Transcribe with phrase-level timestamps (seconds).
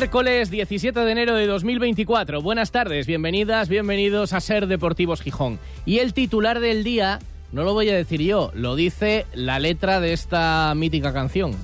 [0.00, 2.40] Miércoles 17 de enero de 2024.
[2.40, 5.58] Buenas tardes, bienvenidas, bienvenidos a Ser Deportivos Gijón.
[5.84, 7.18] Y el titular del día,
[7.52, 11.54] no lo voy a decir yo, lo dice la letra de esta mítica canción.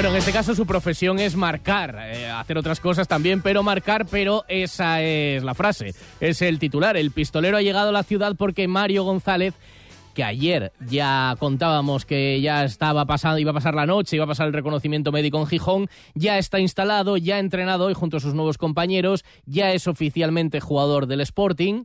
[0.00, 4.06] Bueno, en este caso su profesión es marcar, eh, hacer otras cosas también, pero marcar,
[4.06, 6.96] pero esa es la frase, es el titular.
[6.96, 9.52] El pistolero ha llegado a la ciudad porque Mario González,
[10.14, 14.28] que ayer ya contábamos que ya estaba pasando, iba a pasar la noche, iba a
[14.28, 18.20] pasar el reconocimiento médico en Gijón, ya está instalado, ya ha entrenado hoy junto a
[18.20, 21.84] sus nuevos compañeros, ya es oficialmente jugador del Sporting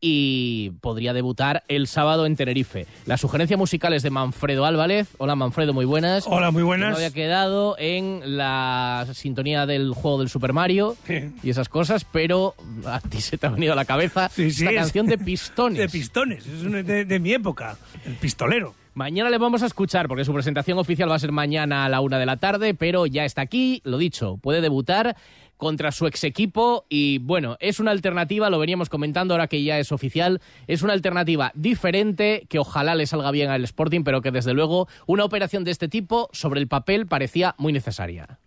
[0.00, 2.86] y podría debutar el sábado en Tenerife.
[3.06, 5.08] La sugerencia musical es de Manfredo Álvarez.
[5.18, 6.24] Hola Manfredo, muy buenas.
[6.28, 6.94] Hola, muy buenas.
[6.96, 11.30] Había quedado en la sintonía del juego del Super Mario Sí.
[11.42, 12.54] y esas cosas, pero
[12.86, 15.18] a ti se te ha venido a la cabeza Sí, sí, esta es- canción de
[15.26, 15.78] pistones.
[15.78, 18.74] De pistones, es de, de mi época, el pistolero.
[18.94, 22.00] Mañana le vamos a escuchar porque su presentación oficial va a ser mañana a la
[22.00, 25.16] una de la tarde, pero ya está aquí, lo dicho, puede debutar
[25.56, 29.78] contra su ex equipo y bueno, es una alternativa, lo veníamos comentando ahora que ya
[29.78, 34.30] es oficial, es una alternativa diferente que ojalá le salga bien al Sporting, pero que
[34.30, 38.38] desde luego una operación de este tipo sobre el papel parecía muy necesaria.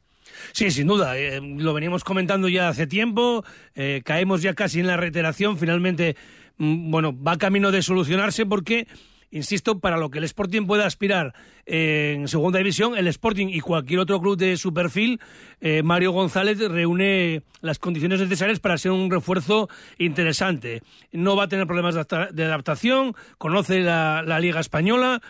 [0.54, 3.44] Sí, sin duda, eh, lo veníamos comentando ya hace tiempo,
[3.76, 6.16] eh, caemos ya casi en la reiteración, finalmente,
[6.58, 8.88] mm, bueno, va camino de solucionarse porque,
[9.32, 11.34] insisto, para lo que el Sporting pueda aspirar
[11.66, 15.20] eh, en segunda división, el Sporting y cualquier otro club de su perfil,
[15.62, 20.82] eh, Mario González reúne las condiciones necesarias para ser un refuerzo interesante.
[21.12, 25.22] No va a tener problemas de adapta- de adaptación, conoce la, la Liga Española,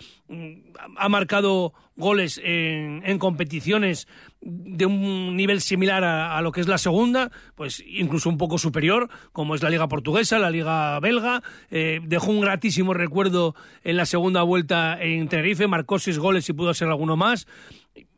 [0.97, 4.07] ha marcado goles en, en competiciones
[4.41, 9.09] de un nivel similar a, lo que es la segunda, pues incluso un poco superior,
[9.33, 11.43] como es la Liga Portuguesa, la Liga Belga.
[11.69, 16.53] Eh, dejó un gratísimo recuerdo en la segunda vuelta en Tenerife, marcó seis goles y
[16.53, 17.47] pudo ser alguno más.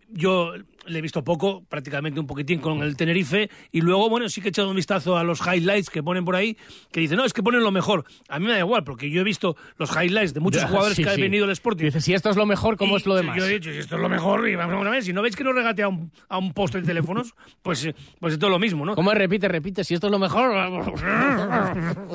[0.09, 0.53] Yo
[0.85, 4.47] le he visto poco, prácticamente un poquitín con el Tenerife, y luego, bueno, sí que
[4.47, 6.57] he echado un vistazo a los highlights que ponen por ahí,
[6.91, 8.03] que dicen, no, es que ponen lo mejor.
[8.29, 10.95] A mí me da igual, porque yo he visto los highlights de muchos Ya, jugadores
[10.97, 11.21] sí, que ha sí.
[11.21, 11.85] venido el Sporting.
[11.85, 13.37] Dice, si esto es lo mejor, ¿cómo Y es lo demás?
[13.37, 15.35] Yo he dicho, si esto es lo mejor, y vamos a ver, si no veis
[15.35, 17.87] que no regate a un, a un poste de teléfonos, pues,
[18.19, 18.95] pues es todo lo mismo, ¿no?
[18.95, 19.83] ¿Cómo repite, repite?
[19.83, 20.51] Si esto es lo mejor.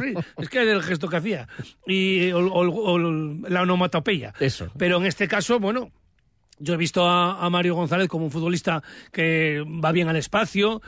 [0.01, 1.49] Sí, es que era el gesto que hacía.
[1.87, 4.33] Y o- o- o la onomatopeya.
[4.41, 4.69] Eso.
[4.79, 5.91] Pero en este caso, bueno,
[6.59, 10.83] yo he visto a, Mario González como un futbolista que va bien al espacio,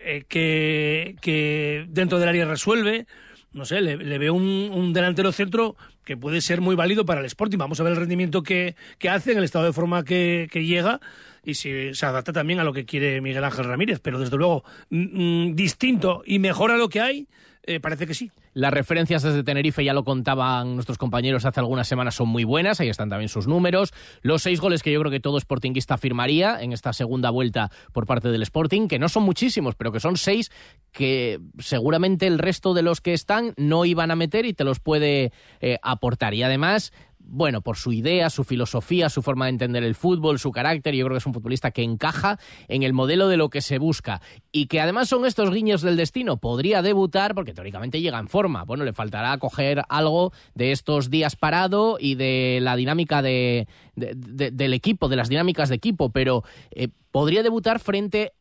[0.00, 3.06] eh, que, que dentro del área resuelve.
[3.52, 7.20] No sé, le, le veo un, un delantero centro que puede ser muy válido para
[7.20, 7.58] el Sporting.
[7.58, 10.64] Vamos a ver el rendimiento que, que hace, en el estado de forma que, que
[10.64, 11.00] llega
[11.44, 14.00] y si se adapta también a lo que quiere Miguel Ángel Ramírez.
[14.00, 17.28] Pero desde luego, mm, mm, distinto y mejor a lo que hay,
[17.62, 18.30] eh, parece que sí.
[18.54, 22.80] Las referencias desde Tenerife, ya lo contaban nuestros compañeros hace algunas semanas, son muy buenas.
[22.80, 23.92] Ahí están también sus números.
[24.22, 28.06] Los seis goles que yo creo que todo Sportingista firmaría en esta segunda vuelta por
[28.06, 30.50] parte del Sporting, que no son muchísimos, pero que son seis
[30.90, 34.80] que seguramente el resto de los que están no iban a meter y te los
[34.80, 36.34] puede eh, aportar.
[36.34, 36.92] Y además,
[37.22, 41.04] bueno, por su idea, su filosofía, su forma de entender el fútbol, su carácter, yo
[41.04, 44.20] creo que es un futbolista que encaja en el modelo de lo que se busca
[44.50, 46.38] y que además son estos guiños del destino.
[46.38, 48.64] Podría debutar porque teóricamente llega en forma.
[48.64, 54.14] Bueno, le faltará coger algo de estos días parado y de la dinámica de, de-
[54.16, 56.42] de- del equipo, de las dinámicas de equipo, pero
[56.72, 58.32] eh, podría debutar frente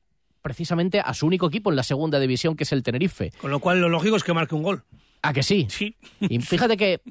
[0.41, 3.31] precisamente a su único equipo en la segunda división, que es el Tenerife.
[3.41, 4.83] Con lo cual, lo lógico es que marque un gol.
[5.21, 5.67] ¿A que sí?
[5.69, 5.95] Sí.
[6.21, 7.01] Y fíjate que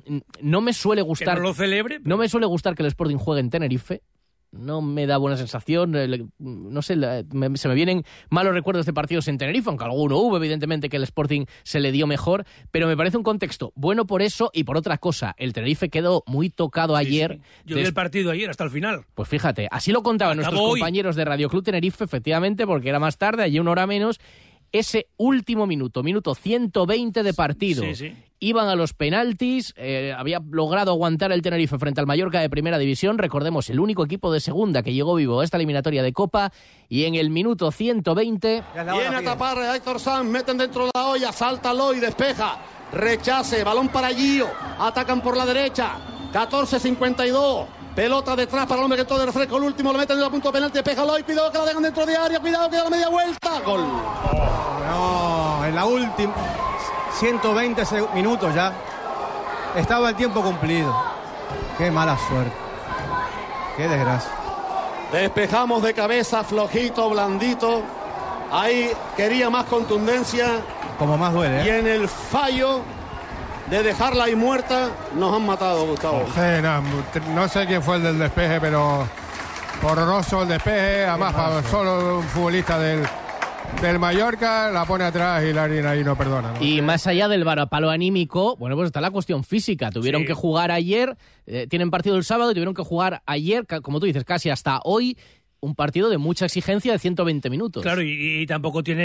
[0.40, 1.37] no me suele Que gustar.
[1.38, 2.00] no lo celebre.
[2.02, 4.02] No me suele gustar que el Sporting juegue en Tenerife.
[4.50, 5.94] No me da buena sensación.
[5.94, 10.38] eh, No sé, se me vienen malos recuerdos de partidos en Tenerife, aunque alguno hubo,
[10.38, 12.46] evidentemente, que el Sporting se le dio mejor.
[12.70, 15.34] Pero me parece un contexto bueno por eso y por otra cosa.
[15.37, 17.40] El Tenerife quedó muy tocado ayer.
[17.43, 17.62] sí.
[17.66, 19.04] Yo vi el partido ayer hasta el final.
[19.14, 20.81] Pues fíjate, así lo contaban Acabó nuestros hoy.
[20.81, 24.19] compañeros de Radio Club Tenerife, efectivamente, porque era más tarde, allí una hora menos.
[24.73, 28.17] Ese último minuto, minuto 120 de partido, Sí, sí.
[28.41, 32.76] iban a los penaltis, eh, había logrado aguantar el Tenerife frente al Mallorca de Primera
[32.79, 36.53] División, recordemos, el único equipo de Segunda que llegó vivo a esta eliminatoria de Copa,
[36.88, 41.06] y en el minuto 120 Viene a tapar a Héctor Sanz, meten dentro de la
[41.09, 42.59] olla, sáltalo y despeja.
[42.93, 44.49] Rechace, balón para Gio,
[44.79, 45.97] atacan por la derecha.
[46.32, 47.67] 14-52.
[47.94, 49.56] Pelota detrás para el hombre que todo de refresco.
[49.56, 50.81] El último lo mete en el punto penalti.
[50.82, 52.38] Pégalo y cuidado que la dejan dentro de área.
[52.38, 53.61] Cuidado que da la media vuelta.
[53.64, 53.81] Gol.
[54.88, 56.32] No, en la última
[57.19, 58.73] 120 seg- minutos ya.
[59.76, 60.94] Estaba el tiempo cumplido.
[61.76, 62.52] Qué mala suerte.
[63.76, 64.31] Qué desgracia.
[65.12, 67.82] Despejamos de cabeza, flojito, blandito.
[68.50, 70.61] Ahí quería más contundencia.
[70.99, 71.79] Como más duele, Y ¿eh?
[71.79, 72.81] en el fallo
[73.67, 76.25] de dejarla ahí muerta, nos han matado, Gustavo.
[76.35, 76.81] Sí, no,
[77.35, 79.06] no sé quién fue el del despeje, pero
[79.82, 81.06] horroroso el despeje.
[81.06, 83.06] Además, para solo un futbolista del,
[83.82, 86.53] del Mallorca la pone atrás y Larin ahí no perdona.
[86.55, 86.65] ¿no?
[86.65, 89.91] Y más allá del varapalo anímico, bueno, pues está la cuestión física.
[89.91, 90.26] Tuvieron Sí.
[90.29, 91.17] que jugar ayer,
[91.47, 94.81] eh, tienen partido el sábado y tuvieron que jugar ayer, como tú dices, casi hasta
[94.85, 95.17] hoy,
[95.61, 97.82] un partido de mucha exigencia de 120 minutos.
[97.82, 99.03] Claro, y, y tampoco tiene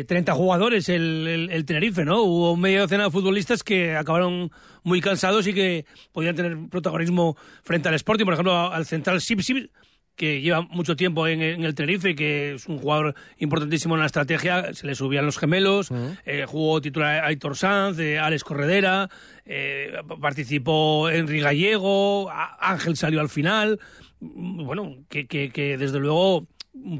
[0.00, 2.22] eh, 30 jugadores el, el- el Tenerife, ¿no?
[2.22, 4.50] Hubo media docena de futbolistas que acabaron
[4.84, 8.24] muy cansados y que podían tener protagonismo frente al Sporting.
[8.24, 9.70] Por ejemplo, al central Sipsip,
[10.16, 14.06] que lleva mucho tiempo en, en el Tenerife que es un jugador importantísimo en la
[14.06, 14.72] estrategia.
[14.74, 15.90] Se le subían los gemelos,
[16.26, 19.08] eh, jugó titular Aitor Sanz, eh, Alex Corredera,
[19.46, 22.30] eh, participó Henry Gallego,
[22.60, 23.80] Ángel salió al final.
[24.20, 26.46] Mm, Bueno, que, que, que desde luego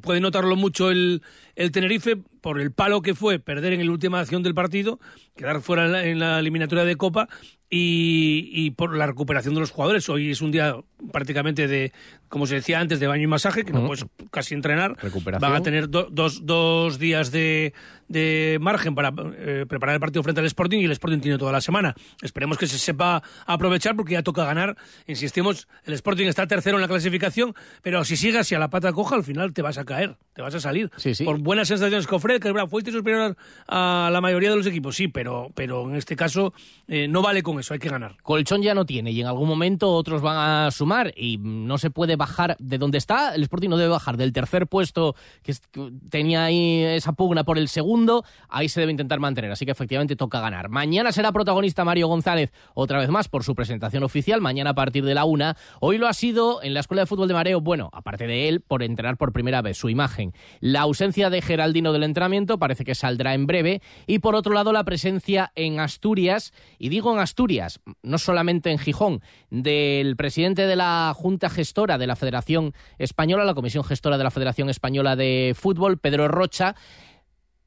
[0.02, 1.22] puede notarlo mucho el,
[1.56, 4.98] el Tenerife por el palo que fue perder en la última acción del partido,
[5.36, 7.28] quedar fuera en la, en la eliminatoria de Copa
[7.70, 10.08] y, y por la recuperación de los jugadores.
[10.10, 10.76] Hoy es un día
[11.10, 11.92] prácticamente de,
[12.32, 14.96] como se decía antes, de baño y masaje, que no puedes casi entrenar.
[15.38, 17.74] Van a tener do- dos, dos días de,
[18.08, 21.52] de margen para eh, preparar el partido frente al Sporting y el Sporting tiene toda
[21.52, 21.94] la semana.
[22.22, 24.78] Esperemos que se sepa aprovechar porque ya toca ganar.
[25.06, 28.94] Insistimos, el Sporting está tercero en la clasificación, pero si sigues y a la pata
[28.94, 30.90] coja, al final te vas a caer, te vas a salir.
[30.96, 31.24] Sí, sí.
[31.24, 33.36] Por buenas sensaciones que ofrece, que es verdad, fuiste superior
[33.68, 36.54] a la mayoría de los equipos, sí, pero, pero en este caso
[36.88, 38.16] eh, no vale con eso, hay que ganar.
[38.22, 41.90] Colchón ya no tiene y en algún momento otros van a sumar y no se
[41.90, 43.34] puede bajar de donde está.
[43.34, 45.54] El Sporting no debe bajar del tercer puesto que
[46.08, 48.24] tenía ahí esa pugna por el segundo.
[48.48, 49.50] Ahí se debe intentar mantener.
[49.50, 50.68] Así que efectivamente toca ganar.
[50.68, 54.40] Mañana será protagonista Mario González otra vez más por su presentación oficial.
[54.40, 55.56] Mañana a partir de la una.
[55.80, 57.60] Hoy lo ha sido en la Escuela de Fútbol de Mareo.
[57.60, 60.32] Bueno, aparte de él, por entrenar por primera vez su imagen.
[60.60, 63.82] La ausencia de Geraldino del entrenamiento parece que saldrá en breve.
[64.06, 66.52] Y por otro lado, la presencia en Asturias.
[66.78, 72.06] Y digo en Asturias, no solamente en Gijón, del presidente de la Junta Gestora de
[72.06, 76.74] la Federación Española, la Comisión Gestora de la Federación Española de Fútbol, Pedro Rocha,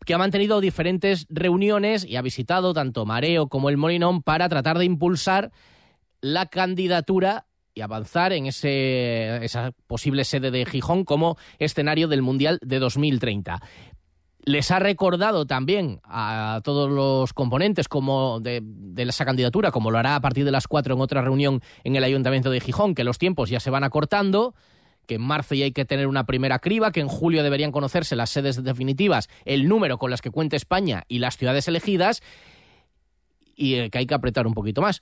[0.05, 4.77] que ha mantenido diferentes reuniones y ha visitado tanto Mareo como el Molinón para tratar
[4.77, 5.51] de impulsar
[6.21, 12.59] la candidatura y avanzar en ese, esa posible sede de Gijón como escenario del Mundial
[12.61, 13.61] de 2030
[14.45, 18.63] les ha recordado también a todos los componentes como de,
[18.97, 22.03] esa candidatura, como lo hará a partir de las cuatro en otra reunión en el
[22.03, 24.53] Ayuntamiento de Gijón, que los tiempos ya se van acortando,
[25.07, 28.15] que en marzo ya hay que tener una primera criba, que en julio deberían conocerse
[28.15, 32.21] las sedes definitivas, el número con las que cuenta España y las ciudades elegidas,
[33.55, 35.01] y eh, que hay que apretar un poquito más.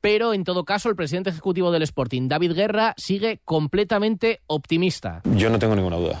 [0.00, 5.20] Pero en todo caso, el presidente ejecutivo del Sporting, David Guerra, sigue completamente optimista.
[5.36, 6.18] Yo no tengo ninguna duda.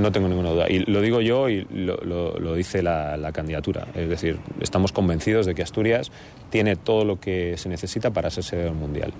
[0.00, 0.70] No tengo ninguna duda.
[0.70, 3.86] Y lo digo yo y lo, lo- dice la, la candidatura.
[3.94, 6.10] Es decir, estamos convencidos de que Asturias
[6.48, 9.12] tiene todo lo que se necesita para ser sede del Mundial.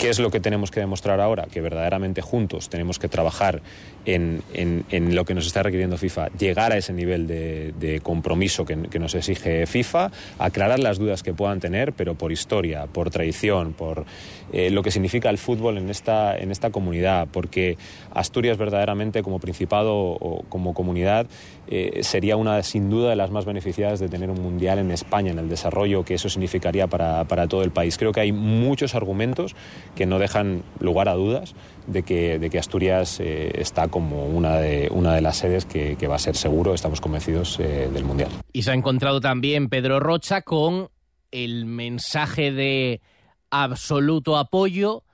[0.00, 1.44] ¿Qué es lo que tenemos que demostrar ahora?
[1.52, 3.60] Que verdaderamente juntos tenemos que trabajar
[4.06, 8.76] en, en- lo que nos está requiriendo FIFA, llegar a ese nivel de, compromiso que,
[8.88, 13.74] que nos exige FIFA, aclarar las dudas que puedan tener, pero por historia, por tradición,
[13.74, 14.06] por
[14.54, 17.76] eh, lo que significa el fútbol en esta, en esta comunidad, porque
[18.14, 21.26] Asturias verdaderamente como principado o como comunidad
[21.68, 25.30] eh, sería una sin duda de las más beneficiadas de tener un mundial en España,
[25.30, 27.98] en el desarrollo que eso significaría para, para todo el país.
[27.98, 29.54] Creo que hay muchos argumentos
[29.94, 31.54] que no dejan lugar a dudas
[31.86, 35.96] de que, de que Asturias eh, está como una de, una de las sedes que,
[35.96, 38.30] que va a ser seguro, estamos convencidos, eh, del mundial.
[38.52, 40.88] Y se ha encontrado también Pedro Rocha con
[41.30, 43.00] el mensaje de
[43.50, 45.04] absoluto apoyo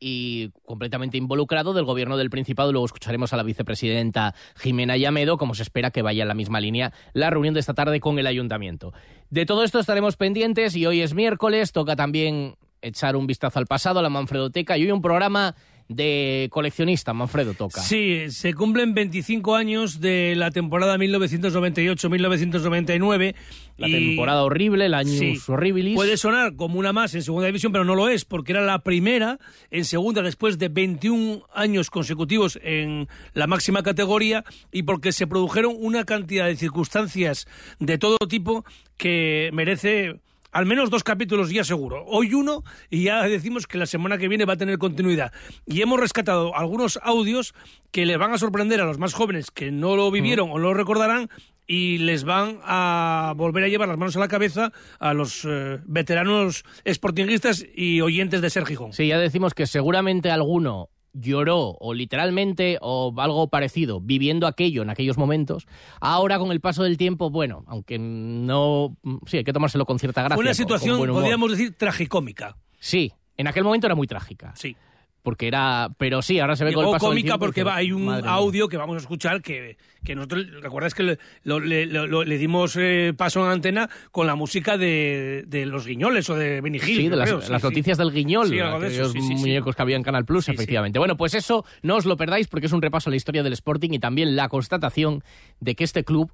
[0.00, 2.72] y completamente involucrado del gobierno del Principado.
[2.72, 6.58] Luego escucharemos a la vicepresidenta Jimena Llamedo, como se espera que vaya en la misma
[6.58, 8.94] línea la reunión de esta tarde con el ayuntamiento.
[9.28, 13.66] De todo esto estaremos pendientes y hoy es miércoles, toca también echar un vistazo al
[13.66, 15.56] pasado, a la Manfredoteca y hoy un programa
[15.88, 17.80] de coleccionista, Manfredo toca.
[17.80, 23.34] Sí, se cumplen 25 años de la temporada 1998-1999.
[23.76, 25.34] La y- temporada horrible, el año Sí.
[25.48, 25.94] horribilis.
[25.96, 28.80] Puede sonar como una más en segunda división, pero no lo es, porque era la
[28.80, 29.38] primera
[29.70, 35.74] en segunda después de 21 años consecutivos en la máxima categoría y porque se produjeron
[35.78, 37.46] una cantidad de circunstancias
[37.78, 38.64] de todo tipo
[38.96, 40.20] que merece
[40.52, 42.04] al menos dos capítulos ya seguro.
[42.06, 45.32] Hoy uno y ya decimos que la semana que viene va a tener continuidad.
[45.66, 47.54] Y hemos rescatado algunos audios
[47.90, 50.68] que les van a sorprender a los más jóvenes que no lo vivieron o no
[50.68, 51.28] lo recordarán
[51.66, 55.78] y les van a volver a llevar las manos a la cabeza a los eh,
[55.84, 58.92] veteranos sportinguistas y oyentes de Ser Gijón.
[58.92, 64.90] Sí, ya decimos que seguramente alguno lloró o literalmente o algo parecido viviendo aquello en
[64.90, 65.66] aquellos momentos.
[66.00, 70.22] Ahora con el paso del tiempo, bueno, aunque no, sí, hay que tomárselo con cierta
[70.22, 70.36] gracia.
[70.36, 72.56] Fue una con- con situación, podríamos decir, tragicómica.
[72.78, 74.52] Sí, en aquel momento era muy trágica.
[74.56, 74.76] Sí.
[75.22, 78.06] Porque era, pero sí, ahora se ve con el paso cómica porque va, hay un
[78.06, 78.30] "Madre mía".
[78.32, 82.38] audio que vamos a escuchar que, que nosotros, ¿recuerdas que le, lo- le- lo- le
[82.38, 86.78] dimos eh, paso en antena con la música de, de los guiñoles o de Benny
[86.78, 86.84] Hill?
[86.84, 87.68] Sí, de las, creo, sí, las sí.
[87.68, 89.18] noticias del guiñol, de aquellos sí.
[89.20, 90.98] muñecos que había en Canal Plus, efectivamente.
[90.98, 93.52] Bueno, pues eso no os lo perdáis porque es un repaso a la historia del
[93.52, 95.22] Sporting y también la constatación
[95.60, 96.32] de que este club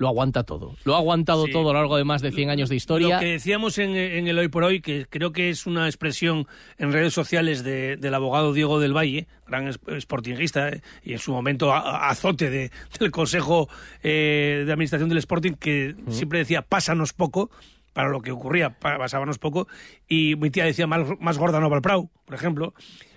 [0.00, 0.74] lo aguanta todo.
[0.84, 1.52] Lo ha aguantado Sí.
[1.52, 3.16] todo a lo largo de más de 100 años de historia.
[3.16, 6.46] Lo que decíamos en, en el Hoy por Hoy, que creo que es una expresión
[6.78, 11.32] en redes sociales de- del abogado Diego del Valle, gran sportinguista eh, y en su
[11.32, 13.68] momento a- a- azote de- del Consejo
[14.02, 17.50] eh, de Administración del Sporting, que siempre decía, pásanos poco,
[17.92, 19.68] para lo que ocurría, pa- pasábanos poco,
[20.08, 22.72] y mi tía decía, más, más gorda no el prau, por ejemplo,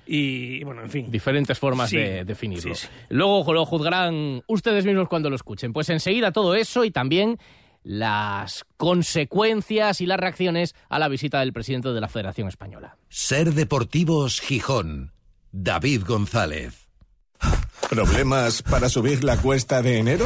[0.05, 1.11] y, bueno, en fin.
[1.11, 2.75] Diferentes formas Sí, de definirlo.
[2.75, 2.93] sí, sí.
[3.09, 5.73] Luego lo juzgarán ustedes mismos cuando lo escuchen.
[5.73, 7.37] Pues enseguida todo eso y también
[7.83, 12.97] las consecuencias y las reacciones a la visita del presidente de la Federación Española.
[13.09, 15.11] Ser Deportivos Gijón.
[15.51, 16.87] David González.
[17.89, 20.25] ¿Problemas para subir la cuesta de enero?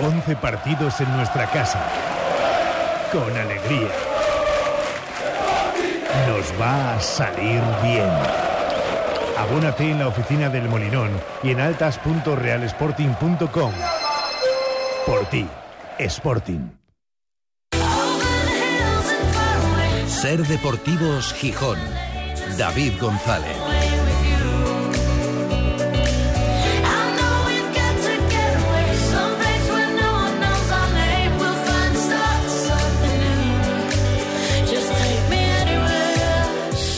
[0.00, 1.80] 11 partidos en nuestra casa.
[3.10, 3.88] Con alegría.
[6.28, 8.08] Nos va a salir bien.
[9.38, 11.10] Abónate en la oficina del Molinón
[11.42, 13.72] y en altas.realsporting.com.
[15.06, 15.48] Por ti,
[15.98, 16.70] Sporting.
[20.06, 21.78] Ser Deportivos Gijón.
[22.56, 23.67] David González.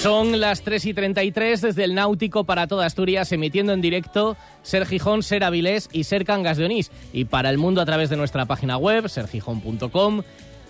[0.02, 4.86] Son las 3 y 33 desde el Náutico para toda Asturias, emitiendo en directo Ser
[4.86, 6.90] Gijón, Ser Avilés y Ser Cangas de Onís.
[7.12, 10.22] Y para el mundo a través de nuestra página web, sergijón.com,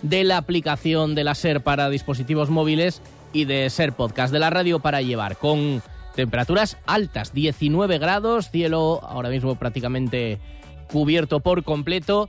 [0.02, 4.50] de la aplicación de la Ser para dispositivos móviles y de Ser Podcast de la
[4.50, 5.80] radio para llevar, con
[6.16, 10.40] temperaturas altas, 19 grados, cielo ahora mismo prácticamente
[10.90, 12.28] cubierto por completo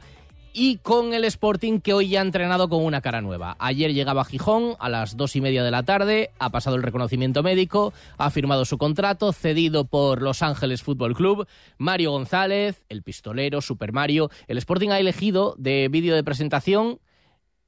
[0.53, 3.55] y con el Sporting que hoy ya ha entrenado con una cara nueva.
[3.60, 6.84] Ayer llegaba a Gijón a las dos y media de la tarde, ha pasado el
[6.84, 11.48] reconocimiento médico, ha firmado su contrato, cedido por Los Ángeles Fútbol Club.
[11.77, 14.29] Mario González, el pistolero, Super Mario.
[14.48, 17.00] El Sporting ha elegido de vídeo de presentación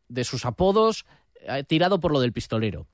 [0.09, 1.05] de sus apodos,
[1.47, 2.87] ha tirado por lo del pistolero.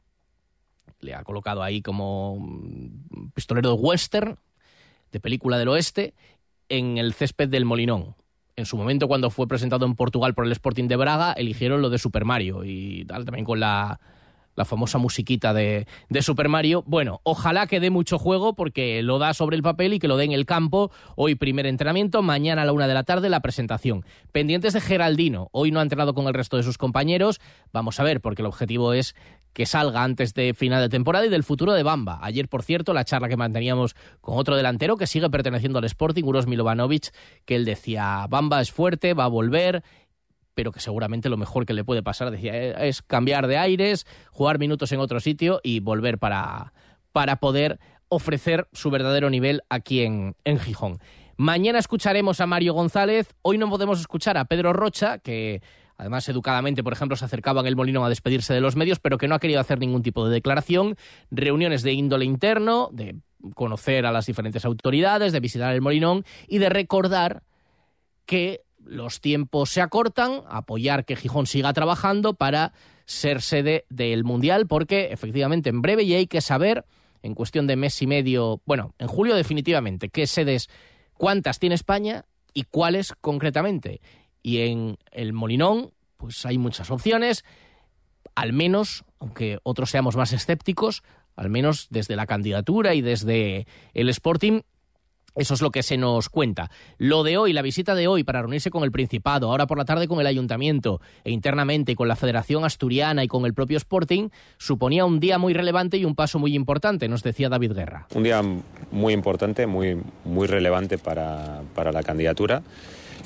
[1.02, 4.38] Le ha colocado ahí como mm, pistolero de western,
[5.12, 6.14] de película del oeste,
[6.68, 8.16] en el césped del Molinón
[8.60, 11.90] en su momento cuando fue presentado en Portugal por el Sporting de Braga, eligieron lo
[11.90, 14.00] de Super Mario y tal, también con la,
[14.66, 16.84] famosa musiquita de, de, Super Mario.
[16.86, 20.18] Bueno, ojalá que dé mucho juego porque lo da sobre el papel y que lo
[20.18, 20.92] dé en el campo.
[21.16, 24.04] Hoy primer entrenamiento, mañana a la una de la tarde la presentación.
[24.34, 27.40] Pendientes de Geraldino, hoy no ha entrenado con el resto de sus compañeros.
[27.72, 29.16] Vamos a ver, porque el objetivo es
[29.60, 32.18] que salga antes de final de temporada y del futuro de Bamba.
[32.22, 36.24] Ayer, por cierto, la charla que manteníamos con otro delantero que sigue perteneciendo al Sporting,
[36.24, 37.10] Uros Milovanovic,
[37.44, 39.84] que él decía, Bamba es fuerte, va a volver,
[40.54, 42.54] pero que seguramente lo mejor que le puede pasar, decía,
[42.86, 46.72] es cambiar de aires, jugar minutos en otro sitio y volver para,
[47.12, 51.00] para poder ofrecer su verdadero nivel aquí en, en Gijón.
[51.36, 55.62] Mañana escucharemos a Mario González, hoy no podemos escuchar a Pedro Rocha, que
[56.00, 59.18] además educadamente, por ejemplo, se acercaba en el Molinón a despedirse de los medios, pero
[59.18, 60.96] que no ha querido hacer ningún tipo de declaración,
[61.30, 63.18] reuniones de índole interno, de
[63.54, 67.44] conocer a las diferentes autoridades, de visitar el Molinón y de recordar
[68.26, 72.72] que los tiempos se acortan, apoyar que Gijón siga trabajando para
[73.04, 76.86] ser sede del Mundial, porque efectivamente en breve ya hay que saber,
[77.24, 80.70] en cuestión de mes y medio, bueno, en julio definitivamente, qué sedes,
[81.18, 84.00] cuántas tiene España y cuáles concretamente.
[84.42, 87.44] Y en el Molinón, pues hay muchas opciones,
[88.36, 91.04] al menos, aunque otros seamos más escépticos,
[91.36, 94.62] al menos desde la candidatura y desde el Sporting,
[95.36, 96.70] eso es lo que se nos cuenta.
[96.98, 99.86] Lo de hoy, la visita de hoy para reunirse con el Principado, ahora por la
[99.86, 104.30] tarde con el Ayuntamiento e internamente con la Federación Asturiana y con el propio Sporting,
[104.58, 108.08] suponía un día muy relevante y un paso muy importante, nos decía David Guerra.
[108.16, 108.42] Un día
[108.92, 112.64] muy importante, muy, muy relevante para, para la candidatura.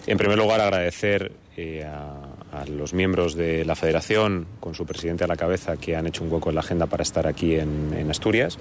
[0.06, 5.28] En primer lugar, agradecer eh, a, los miembros de la Federación, con su presidente a
[5.28, 8.60] la cabeza, que han hecho un hueco en la agenda para estar aquí en, Asturias,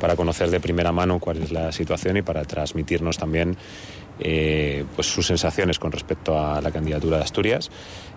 [0.00, 3.56] para conocer de primera mano cuál es la situación y para transmitirnos también
[4.20, 7.70] eh, pues sus sensaciones con respecto a la candidatura de Asturias,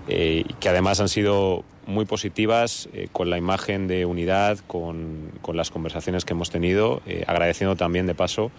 [0.07, 5.69] eh, que además han sido muy positivas con la imagen de unidad, con, con, las
[5.69, 8.51] conversaciones que hemos tenido, agradeciendo también de paso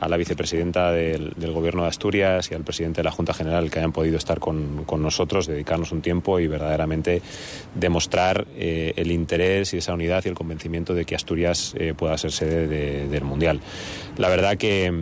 [0.00, 3.78] a la vicepresidenta del, Gobierno de Asturias y al presidente de la Junta General que
[3.78, 7.22] hayan podido estar con, nosotros, dedicarnos un tiempo y verdaderamente
[7.74, 12.18] demostrar eh, el interés y esa unidad y el convencimiento de que Asturias eh, pueda
[12.18, 13.60] ser sede de, del Mundial.
[14.18, 14.92] La verdad que,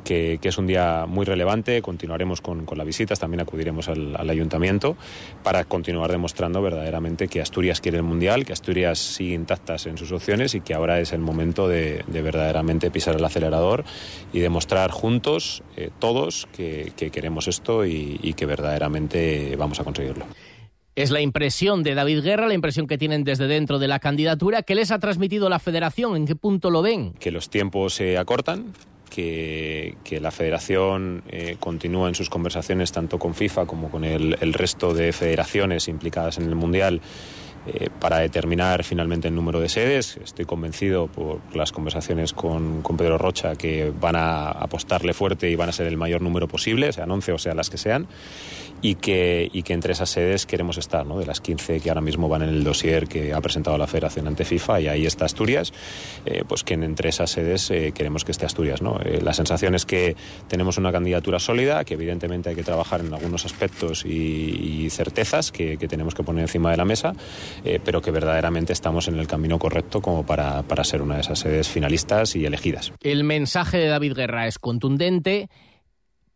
[0.00, 4.16] que, que, es un día muy relevante, continuaremos con, con las visitas, también acudiremos al,
[4.16, 4.96] al, ayuntamiento
[5.42, 10.12] para continuar demostrando verdaderamente que Asturias quiere el Mundial, que Asturias sigue intactas en sus
[10.12, 13.84] opciones y que ahora es el momento de, de verdaderamente pisar el acelerador
[14.32, 19.84] y demostrar juntos, eh, todos, que, que, queremos esto y, y que verdaderamente vamos a
[19.84, 20.26] conseguirlo.
[20.96, 24.62] Es la impresión de David Guerra, la impresión que tienen desde dentro de la candidatura.
[24.62, 26.16] ¿Qué les ha transmitido la federación?
[26.16, 27.12] ¿En qué punto lo ven?
[27.14, 28.72] Que los tiempos se acortan,
[29.10, 34.52] que, que, la federación eh, continúa en sus conversaciones tanto con FIFA como con el,
[34.54, 37.00] resto de federaciones implicadas en el Mundial
[37.66, 40.16] eh, para determinar finalmente el número de sedes.
[40.16, 45.68] Estoy convencido por las conversaciones con, Pedro Rocha que van a apostarle fuerte y van
[45.68, 48.06] a ser el mayor número posible, sean 11 o sean las que sean,
[48.82, 51.18] y que, y que entre esas sedes queremos estar, ¿no?
[51.18, 54.26] de las 15 que ahora mismo van en el dossier que ha presentado la Federación
[54.26, 55.72] ante FIFA, y ahí está Asturias,
[56.24, 58.82] eh, pues que entre esas sedes eh, queremos que esté Asturias.
[58.82, 58.98] ¿no?
[59.00, 60.16] Eh, la sensación es que
[60.48, 65.52] tenemos una candidatura sólida, que evidentemente hay que trabajar en algunos aspectos y, y certezas
[65.52, 67.14] que, que, tenemos que poner encima de la mesa,
[67.84, 71.40] pero que verdaderamente estamos en el camino correcto como para, para ser una de esas
[71.40, 72.92] sedes finalistas y elegidas.
[73.02, 75.48] El mensaje de David Guerra es contundente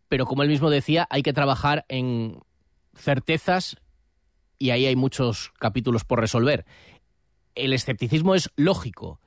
[0.09, 2.41] pero como él mismo decía, hay que trabajar en
[2.95, 3.77] certezas
[4.59, 6.65] y ahí hay muchos capítulos por resolver.
[7.55, 9.21] El escepticismo es lógico,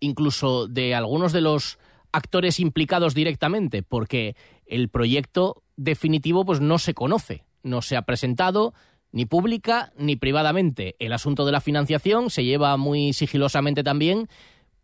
[0.00, 1.78] incluso de algunos de los
[2.12, 4.36] actores implicados directamente, porque
[4.66, 8.74] el proyecto definitivo pues no se conoce, no se ha presentado
[9.12, 10.96] ni pública ni privadamente.
[10.98, 14.28] El asunto de la financiación se lleva muy sigilosamente también,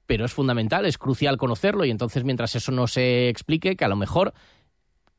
[0.07, 3.89] pero es fundamental, es crucial conocerlo y entonces mientras eso no se explique, que a
[3.89, 4.33] lo mejor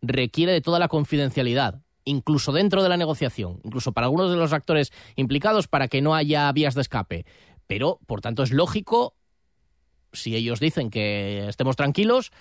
[0.01, 4.53] requiere de toda la confidencialidad, incluso dentro de la negociación, incluso para algunos de los
[4.53, 7.25] actores implicados, para que no haya vías de escape.
[7.67, 9.15] Pero, por tanto, es lógico,
[10.11, 12.31] si ellos dicen que estemos tranquilos,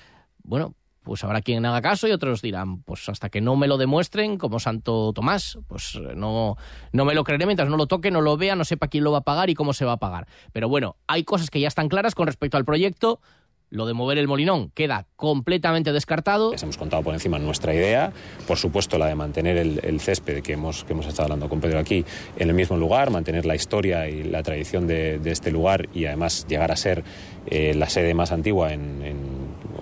[0.43, 3.79] bueno, pues habrá quien haga caso y otros dirán, pues hasta que no me lo
[3.79, 6.57] demuestren, como Santo Tomás, pues no,
[6.93, 9.13] no me lo creeré mientras no lo toque, no lo vea, no sepa quién lo
[9.13, 10.29] va a pagar y cómo se va a pagar.
[10.53, 13.21] Pero bueno, hay cosas que ya están claras con respecto al proyecto,
[13.71, 16.53] lo de mover el molinón queda completamente descartado.
[16.53, 18.13] Les hemos contado por encima nuestra idea,
[18.47, 21.61] por supuesto la de mantener el, el, césped que hemos, que hemos estado hablando con
[21.61, 22.05] Pedro aquí
[22.37, 26.07] en el mismo lugar, mantener la historia y la tradición de, de este lugar y
[26.07, 27.05] además llegar a ser
[27.47, 29.19] eh, la sede más antigua en, en,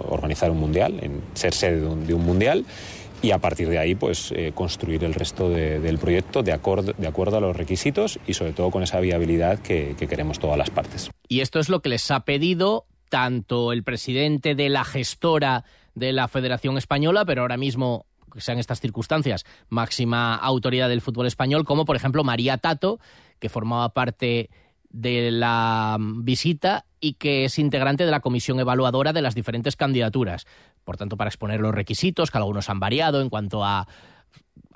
[0.09, 2.65] organizar un mundial, en ser sede de un, de un mundial
[3.23, 6.95] y a partir de ahí pues eh, construir el resto de, del proyecto de, acord,
[6.95, 10.59] de acuerdo a los requisitos y sobre todo con esa viabilidad que, que queremos todas
[10.59, 11.11] las partes.
[11.29, 15.65] Y esto es lo que les ha pedido tanto el presidente de la gestora
[15.95, 21.27] de la Federación Española, pero ahora mismo que sean estas circunstancias, máxima autoridad del fútbol
[21.27, 23.01] español, como por ejemplo María Tato,
[23.39, 24.51] que formaba parte
[24.91, 30.47] de la visita y que es integrante de la comisión evaluadora de las diferentes candidaturas.
[30.85, 33.89] Por tanto, para exponer los requisitos, que algunos han variado en cuanto a,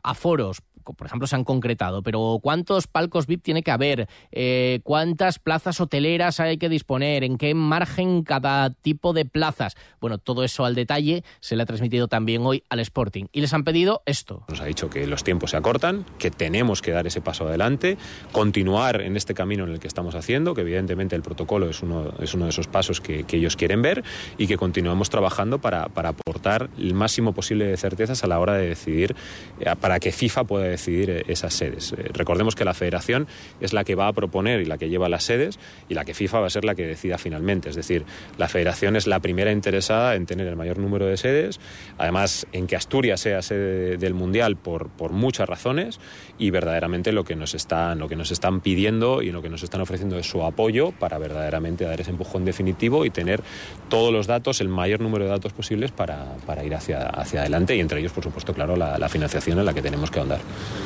[0.02, 4.08] a foros, por ejemplo, se han concretado, pero ¿cuántos palcos VIP tiene que haber?
[4.32, 7.24] Eh, ¿Cuántas plazas hoteleras hay que disponer?
[7.24, 9.76] ¿En qué margen cada tipo de plazas?
[10.00, 13.26] Bueno, todo eso al detalle se le ha transmitido también hoy al Sporting.
[13.32, 14.44] Y les han pedido esto.
[14.48, 17.98] Nos ha dicho que los tiempos se acortan, que tenemos que dar ese paso adelante,
[18.32, 22.12] continuar en este camino en el que estamos haciendo, que evidentemente el protocolo es uno,
[22.20, 24.04] es uno de esos pasos que, que ellos quieren ver
[24.38, 28.54] y que continuamos trabajando para, para, aportar el máximo posible de certezas a la hora
[28.54, 29.14] de decidir,
[29.60, 31.92] eh, para que FIFA pueda decidir eh, esas sedes.
[31.92, 33.26] Eh, recordemos que la federación
[33.60, 36.14] es la que va a proponer y la que lleva las sedes y la que
[36.14, 37.68] FIFA va a ser la que decida finalmente.
[37.68, 38.04] Es decir,
[38.38, 41.60] la federación es la primera interesada en tener el mayor número de sedes,
[41.98, 46.00] además en que Asturias sea sede del Mundial por, por muchas razones
[46.38, 49.62] y verdaderamente lo que nos están, lo que nos están pidiendo y lo que nos
[49.62, 53.42] están ofreciendo es su apoyo para verdaderamente dar ese empujón definitivo y tener
[53.88, 57.76] todos los datos, el mayor número de datos posibles para, para ir hacia, hacia adelante
[57.76, 60.40] y entre ellos, por supuesto, claro, la, la financiación en la que tenemos que ahondar.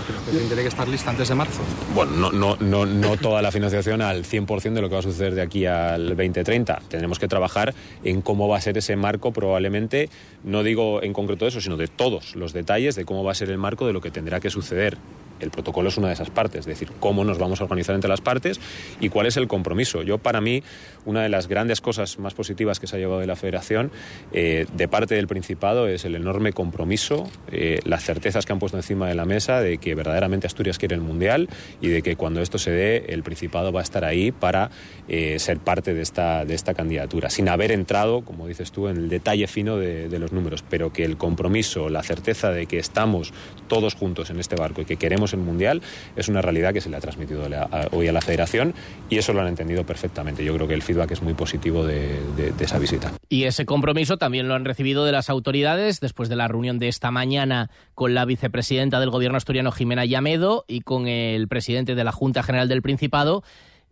[0.07, 1.61] ¿Creo que tiene que estar lista antes de marzo?
[1.95, 5.03] Bueno, no, no, no, no toda la financiación al 100% de lo que va a
[5.03, 6.83] suceder de aquí al 2030.
[6.89, 10.11] Tenemos que trabajar en cómo va a ser ese marco probablemente,
[10.43, 13.51] no digo en concreto eso, sino de todos los detalles de cómo va a ser
[13.51, 14.99] el marco de lo que tendrá que suceder
[15.41, 18.09] el protocolo es una de esas partes, es decir, cómo nos vamos a organizar entre
[18.09, 18.61] las partes
[19.01, 20.03] y cuál es el compromiso.
[20.03, 20.63] Yo, para mí,
[21.05, 23.91] una de las grandes cosas más positivas que se ha llevado de la Federación
[24.33, 28.77] eh, de parte del Principado es el enorme compromiso, eh, las certezas que han puesto
[28.77, 31.49] encima de la mesa de que verdaderamente Asturias quiere el Mundial
[31.81, 34.71] y de que cuando esto se dé, el Principado va a estar ahí para
[35.09, 38.97] eh, ser parte de esta, de esta candidatura, sin haber entrado, como dices tú, en
[38.97, 42.79] el detalle fino de, de los números, pero que el compromiso, la certeza de que
[42.79, 43.33] estamos
[43.69, 45.83] todos juntos en este barco y que queremos el Mundial
[46.17, 47.45] es una realidad que se le ha transmitido
[47.93, 48.75] hoy a la Federación
[49.09, 50.45] y eso lo han entendido perfectamente.
[50.45, 53.13] Yo creo que el feedback es muy positivo de, de, esa visita.
[53.29, 56.89] Y ese compromiso también lo han recibido de las autoridades después de la reunión de
[56.89, 62.05] esta mañana con la vicepresidenta del Gobierno asturiano, Jimena Llamedo, y con el presidente de
[62.05, 63.43] la Junta General del Principado.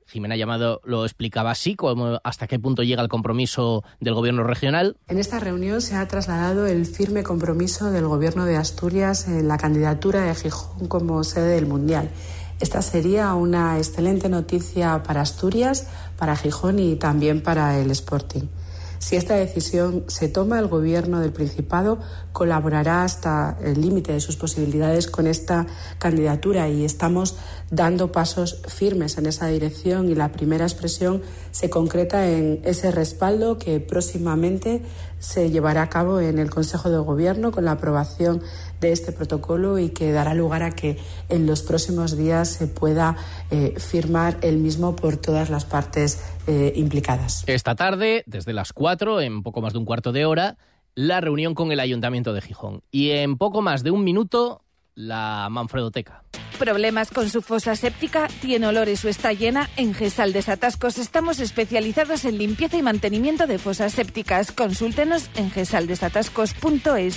[0.06, 1.76] Jimena Llamado lo explicaba así,
[2.24, 4.96] hasta qué punto llega el compromiso del gobierno regional.
[5.08, 9.58] En esta reunión se ha trasladado el firme compromiso del gobierno de Asturias en la
[9.58, 12.10] candidatura de Gijón como sede del Mundial.
[12.60, 18.46] Esta sería una excelente noticia para Asturias, para Gijón y también para el Sporting.
[19.02, 21.98] Si esta decisión se toma, el Gobierno del Principado
[22.32, 25.66] colaborará hasta el límite de sus posibilidades con esta
[25.98, 27.34] candidatura y estamos
[27.72, 33.58] dando pasos firmes en esa dirección y la primera expresión se concreta en ese respaldo
[33.58, 34.82] que próximamente
[35.18, 38.40] se llevará a cabo en el Consejo de Gobierno con la aprobación
[38.82, 40.98] de este protocolo y que dará lugar a que
[41.30, 43.16] en los próximos días se pueda
[43.50, 47.44] eh, firmar el mismo por todas las partes eh, implicadas.
[47.46, 50.58] Esta tarde, desde las 4, en poco más de un cuarto de hora,
[50.94, 52.82] la reunión con el Ayuntamiento de Gijón.
[52.90, 54.62] Y en poco más de un minuto,
[54.94, 56.24] la Manfredoteca.
[56.58, 58.28] ¿Problemas con su fosa séptica?
[58.40, 59.70] ¿Tiene olores o está llena?
[59.76, 64.52] En Gesal Desatascos estamos especializados en limpieza y mantenimiento de fosas sépticas.
[64.52, 67.16] Consúltenos en gesaldesatascos.es.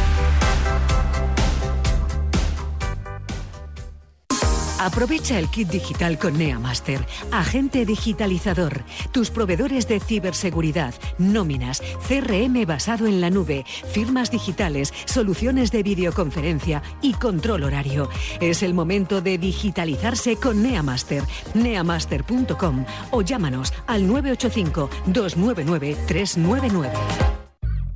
[4.81, 13.05] Aprovecha el kit digital con NeaMaster, agente digitalizador, tus proveedores de ciberseguridad, nóminas, CRM basado
[13.05, 13.63] en la nube,
[13.93, 18.09] firmas digitales, soluciones de videoconferencia y control horario.
[18.39, 21.21] Es el momento de digitalizarse con NeaMaster,
[21.53, 27.50] neamaster.com o llámanos al 985 299 399.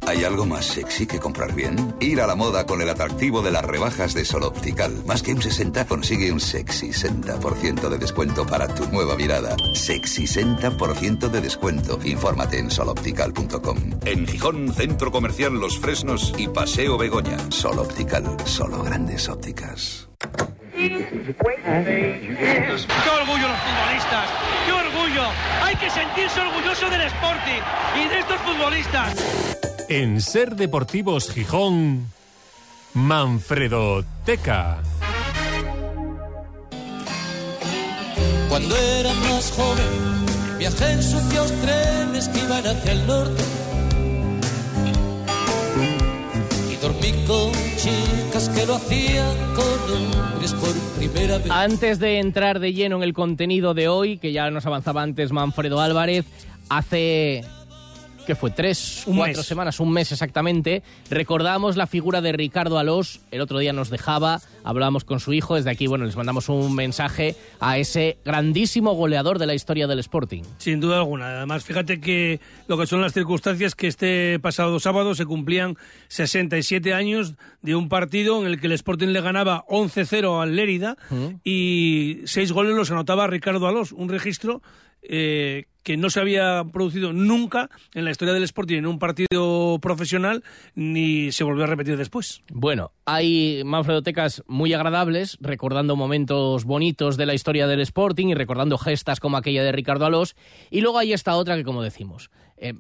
[0.08, 1.96] ¿Hay algo más sexy que comprar bien?
[2.00, 5.04] Ir a la moda con el atractivo de las rebajas de Sol Optical.
[5.06, 9.56] Más que un 60 consigue un sexy 60% de descuento para tu nueva mirada.
[9.74, 12.00] Sexy 60% de descuento.
[12.04, 13.78] Infórmate en soloptical.com.
[14.06, 17.38] En Gijón, Centro Comercial Los Fresnos y Paseo Begoña.
[17.50, 20.08] Sol Optical, solo grandes ópticas.
[20.76, 20.92] ¡Qué
[23.10, 24.30] orgullo los futbolistas!
[24.66, 25.24] ¡Qué orgullo!
[25.64, 27.62] Hay que sentirse orgulloso del Sporting
[28.04, 29.75] y de estos futbolistas.
[29.88, 32.08] En Ser Deportivos Gijón,
[32.94, 34.80] Manfredo Teca.
[38.50, 43.44] Cuando era más joven, viajé en sucios trenes que iban hacia el norte.
[46.72, 51.52] Y dormí con chicas que lo hacían con hombres por primera vez.
[51.52, 55.32] Antes de entrar de lleno en el contenido de hoy, que ya nos avanzaba antes
[55.32, 56.26] Manfredo Álvarez,
[56.70, 57.44] hace
[58.26, 59.46] que fue tres, Un cuatro mes.
[59.46, 63.22] semanas, un mes exactamente, recordamos la figura de Ricardo Alós.
[63.32, 65.56] El otro día nos dejaba, hablábamos con su hijo.
[65.56, 70.00] Desde aquí, bueno, les mandamos un mensaje a ese grandísimo goleador de la historia del
[70.00, 70.44] Sporting.
[70.58, 71.38] Sin duda alguna.
[71.38, 75.78] Además, fíjate que lo que son las circunstancias que este pasado sábado se cumplían
[76.10, 80.98] 67 años de un partido en el que el Sporting le ganaba 11-0 al Lérida
[81.44, 84.62] y seis goles los anotaba Ricardo Alós, un registro
[85.02, 89.78] eh, que no se había producido nunca en la historia del Sporting en un partido
[89.80, 90.44] profesional
[90.74, 92.42] ni se volvió a repetir después.
[92.52, 98.80] Bueno, hay manfredotecas muy agradables, recordando momentos bonitos de la historia del Sporting y recordando
[98.80, 100.36] gestas como aquella de Ricardo Alós.
[100.72, 102.74] Y luego hay esta otra que, como decimos, eh,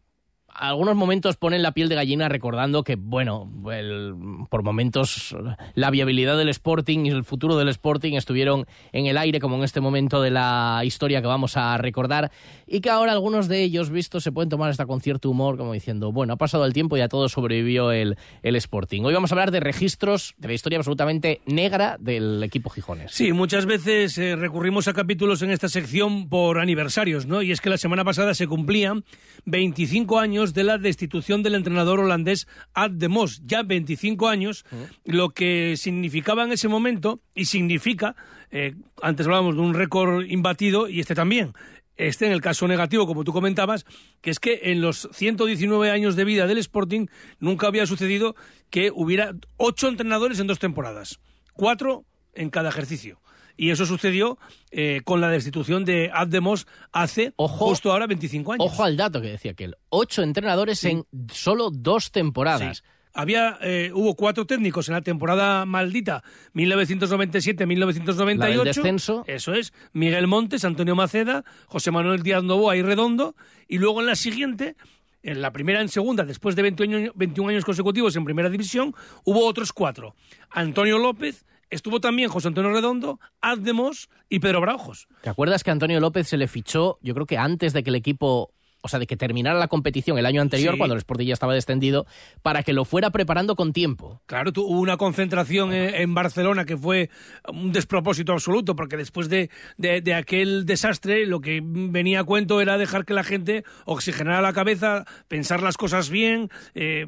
[0.57, 4.13] algunos momentos ponen la piel de gallina recordando que, bueno, el-
[4.49, 5.35] por momentos
[5.73, 9.63] la viabilidad del Sporting y el futuro del Sporting estuvieron en el aire, como en
[9.63, 12.31] este momento de la historia que vamos a recordar,
[12.67, 15.73] y que ahora algunos de ellos, vistos, se pueden tomar hasta con cierto humor, como
[15.73, 19.01] diciendo, bueno, ha pasado el tiempo y a todo sobrevivió el, el Sporting.
[19.03, 23.11] Hoy vamos a hablar de registros de la historia absolutamente negra del equipo Gijones.
[23.11, 27.41] Sí, muchas veces eh, recurrimos a capítulos en esta sección por aniversarios, ¿no?
[27.41, 29.03] Y es que la semana pasada se cumplían
[29.45, 33.41] 25 años de la destitución del entrenador holandés Ad de Mos.
[33.45, 34.65] Ya 25 años,
[35.03, 38.15] lo que significaba en ese momento y significa,
[38.51, 41.53] eh, antes hablábamos de un récord imbatido y este también.
[41.97, 43.85] Este en el caso negativo, como tú comentabas,
[44.21, 47.07] que es que en los 119 años de vida del Sporting
[47.39, 48.35] nunca había sucedido
[48.69, 51.19] que hubiera ocho entrenadores en dos temporadas.
[51.53, 53.21] Cuatro en cada ejercicio.
[53.57, 54.37] Y eso sucedió
[54.71, 58.65] eh, con la destitución de Abdemos hace justo ahora 25 años.
[58.65, 59.75] Ojo al dato que decía que él.
[59.89, 60.89] Ocho entrenadores Sí.
[60.89, 62.77] en solo dos temporadas.
[62.79, 62.83] Sí.
[63.17, 66.21] Había, eh, hubo cuatro técnicos en la temporada maldita
[66.53, 68.37] 1997-1998.
[68.37, 69.23] La del descenso.
[69.27, 69.73] Eso es.
[69.93, 73.35] Miguel Montes, Antonio Maceda, José Manuel Díaz Novoa y Redondo.
[73.67, 74.75] Y luego en la siguiente,
[75.23, 78.93] en la primera en segunda, después de 21 años, 21 años consecutivos en primera división,
[79.23, 80.15] hubo otros cuatro.
[80.49, 85.07] Antonio López, estuvo también José Antonio Redondo, Ademos y Pedro Braujos.
[85.21, 87.95] ¿Te acuerdas que Antonio López se le fichó, yo creo que antes de que el
[87.95, 88.51] equipo,
[88.85, 90.77] o sea, de que terminara la competición el año anterior, Sí.
[90.77, 92.05] cuando el Sporting ya estaba descendido,
[92.41, 94.21] para que lo fuera preparando con tiempo?
[94.27, 97.09] Claro, tu- hubo una concentración en, en Barcelona que fue
[97.51, 102.61] un despropósito absoluto, porque después de, de- de aquel desastre, lo que venía a cuento
[102.61, 107.05] era dejar que la gente oxigenara la cabeza, pensar las cosas bien, eh,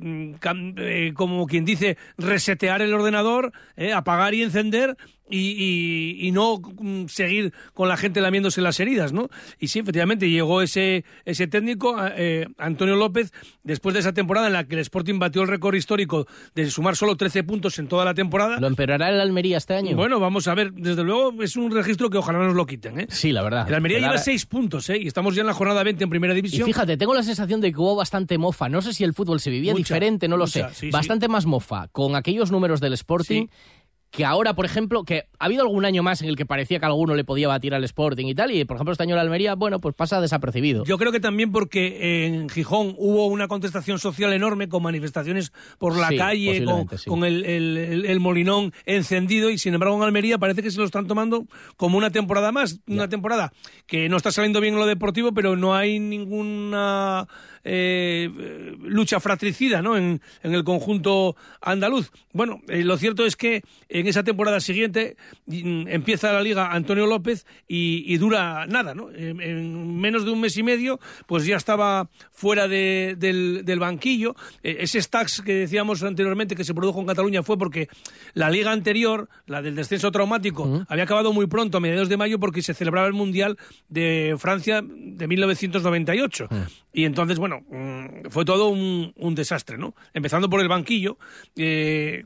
[0.77, 4.97] eh, como quien dice, resetear el ordenador, eh, apagar y encender.
[5.29, 5.37] Y,
[6.21, 9.29] y- y no mm, seguir con la gente lamiéndose las heridas, ¿no?
[9.59, 14.53] Y sí, efectivamente, llegó ese, ese técnico, eh, Antonio López, después de esa temporada en
[14.53, 18.05] la que el Sporting batió el récord histórico de sumar solo 13 puntos en toda
[18.05, 18.59] la temporada.
[18.59, 19.95] ¿Lo empeorará el Almería este año?
[19.97, 23.07] Bueno, vamos a ver, desde luego es un registro que ojalá nos lo quiten, ¿eh?
[23.09, 23.67] Sí, la verdad.
[23.67, 24.97] El Almería lleva Ara- 6 puntos, ¿eh?
[24.97, 26.65] Y estamos ya en la jornada 20 en Primera Y División.
[26.65, 28.69] fíjate, tengo la sensación de que hubo bastante mofa.
[28.69, 30.63] No sé si el fútbol se vivía Mucha, diferente, no lo sé.
[30.71, 30.89] sí, sí.
[30.89, 33.47] bastante más mofa con aquellos números del Sporting.
[34.10, 36.86] Que ahora, por ejemplo, que ha habido algún año más en el que parecía que
[36.86, 39.56] alguno le podía batir al Sporting y tal, y por ejemplo este año el Almería,
[39.56, 40.86] bueno, pues pasa desapercibido.
[40.86, 45.98] Yo creo que también porque en Gijón hubo una contestación social enorme con manifestaciones por
[45.98, 47.10] la Sí, calle, con, posiblemente, sí.
[47.10, 50.80] con el, el- el- el molinón encendido y sin embargo en Almería parece que se
[50.80, 53.52] lo están tomando como una temporada más, una temporada
[53.88, 57.28] que no está saliendo bien en lo deportivo, pero no hay ninguna
[57.69, 58.30] eh,
[58.82, 59.97] lucha fratricida ¿no?
[59.97, 62.12] en, en el conjunto andaluz.
[62.32, 67.06] Bueno, eh, lo cierto es que en esa temporada siguiente mm, empieza la liga Antonio
[67.08, 69.12] López y, y dura nada, ¿no?
[69.12, 73.80] En, en menos de un mes y medio, pues ya estaba fuera de- del, del
[73.80, 74.36] banquillo.
[74.63, 77.89] Eh, ese stacks que decíamos anteriormente que se produjo en Cataluña fue porque
[78.34, 82.39] la liga anterior, la del descenso traumático, había acabado muy pronto, a mediados de mayo,
[82.39, 83.58] porque se celebraba el Mundial
[83.89, 86.47] de Francia de 1998.
[86.97, 89.93] Y entonces, bueno, mm, fue todo un, desastre, ¿no?
[90.15, 91.19] Empezando por el banquillo.
[91.55, 92.23] eh,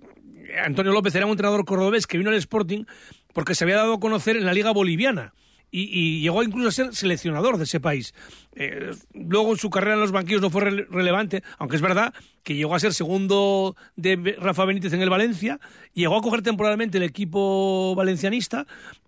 [0.63, 2.85] Antonio López era un entrenador cordobés que vino al Sporting
[3.33, 5.33] porque se había dado a conocer en la Liga Boliviana.
[5.71, 8.13] Y, y llegó incluso a ser seleccionador de ese país.
[8.55, 12.55] Eh, luego su carrera en los banquillos no fue rele- relevante, aunque es verdad que
[12.55, 15.59] llegó a ser segundo de Rafa Benítez en el Valencia,
[15.93, 18.67] llegó a coger temporalmente el equipo valencianista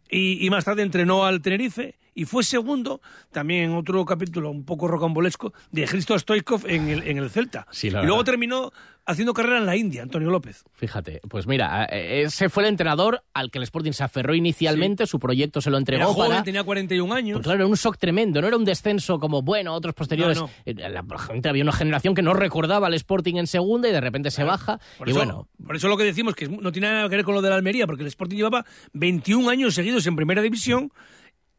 [0.09, 4.87] y más tarde entrenó al Tenerife y fue segundo, también en otro capítulo un poco
[4.87, 7.67] rocambolesco, de Cristo Stoikov en el, en el Celta.
[7.71, 8.71] Sí, y luego terminó
[9.05, 10.63] haciendo carrera en la India, Antonio López.
[10.73, 15.07] Fíjate, pues mira, eh, ese fue el entrenador al que el Sporting se aferró inicialmente,
[15.07, 16.43] su proyecto se lo entregó Era joven, para...
[16.43, 17.37] tenía 41 años.
[17.37, 20.37] Pues claro, era un shock tremendo, no era un descenso como, bueno, otros posteriores.
[20.37, 20.51] No, no.
[20.65, 24.01] Eh, La, gente había una generación que no recordaba al Sporting en segunda y de
[24.01, 24.79] repente se baja.
[24.97, 27.25] Por y eso, bueno, por eso lo que decimos que no tiene nada que ver
[27.25, 30.91] con lo de la Almería, porque el Sporting llevaba 21 años seguidos en primera división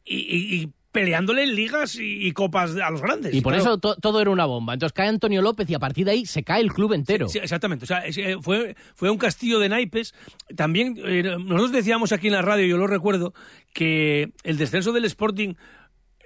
[0.05, 3.35] y, y- y peleándole en ligas y, y copas a los grandes.
[3.35, 3.65] Y por Claro.
[3.71, 4.75] eso to- todo era una bomba.
[4.75, 7.29] Entonces cae Antonio López y a partir de ahí se cae el club entero.
[7.29, 7.83] Sí, exactamente.
[7.85, 10.15] O sea, eh, fue, fue un castillo de naipes.
[10.55, 13.35] También, eh, nosotros decíamos aquí en la radio, yo lo recuerdo,
[13.73, 15.55] que el descenso del Sporting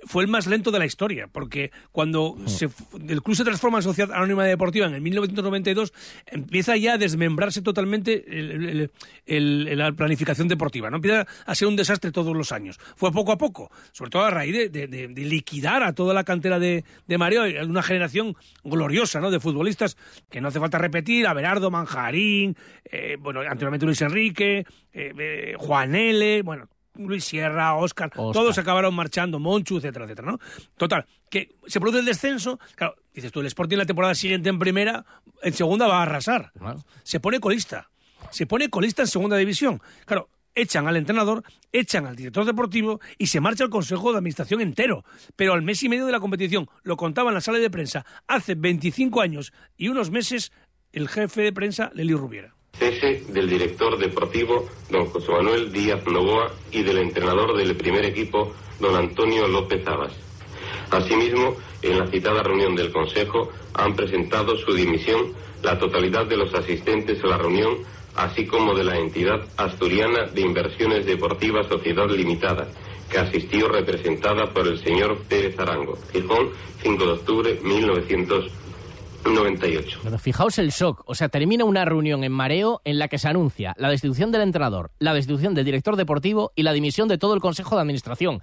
[0.08, 2.68] fue el más lento de la historia, porque cuando se
[3.08, 5.92] el club se transforma en Sociedad Anónima Deportiva en el 1992,
[6.26, 8.24] empieza ya a desmembrarse totalmente
[9.26, 10.96] el- la planificación deportiva, ¿no?
[10.96, 12.78] Empieza a ser un desastre todos los años.
[12.96, 16.14] Fue poco a poco, sobre todo a raíz de, de- de- de liquidar a toda
[16.14, 19.30] la cantera de, de Mareo, una generación gloriosa, ¿no?
[19.30, 19.96] De futbolistas
[20.30, 22.56] que no hace falta repetir, Abelardo, Manjarín,
[22.90, 26.68] eh, bueno, anteriormente Luis Enrique, eh, eh, Juan L., bueno,
[26.98, 30.38] Luis Sierra, Oscar, todos acabaron marchando, Monchu, etcétera, etcétera, ¿no?
[30.76, 34.58] Total, que se produce el descenso, claro, dices tú, el Sporting la temporada siguiente en
[34.58, 35.04] primera,
[35.42, 36.52] en segunda va a arrasar.
[37.02, 37.90] Se pone colista,
[38.30, 39.80] se pone colista en segunda división.
[40.04, 44.60] Claro, echan al entrenador, echan al director deportivo y se marcha el consejo de administración
[44.60, 45.04] entero.
[45.36, 48.04] Pero al mes y medio de la competición, lo contaba en la sala de prensa,
[48.26, 50.52] hace 25 años y unos meses,
[50.92, 52.57] el jefe de prensa, Leli Rubiera.
[52.78, 58.52] Cese del director deportivo, don José Manuel Díaz Novoa, y del entrenador del primer equipo,
[58.78, 60.12] don Antonio López Abas.
[60.90, 66.54] Asimismo, en la citada reunión del Consejo han presentado su dimisión la totalidad de los
[66.54, 67.78] asistentes a la reunión,
[68.14, 72.68] así como de la entidad asturiana de inversiones deportivas Sociedad Limitada,
[73.10, 75.98] que asistió representada por el señor Pérez Arango.
[76.12, 76.50] Gijón,
[76.82, 77.60] 5 de octubre
[79.28, 80.00] 1998.
[80.02, 81.02] Pero fijaos el shock.
[81.06, 84.42] O sea, termina una reunión en mareo en la que se anuncia la destitución del
[84.42, 88.42] entrenador, la destitución del director deportivo y la dimisión de todo el consejo de administración.